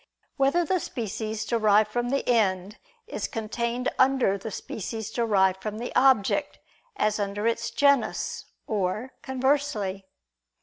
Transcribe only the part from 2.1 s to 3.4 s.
End Is